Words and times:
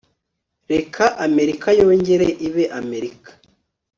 reka 0.71 1.03
amerika 1.25 1.67
yongere 1.79 2.27
ibe 2.47 2.65
amerika 2.79 3.29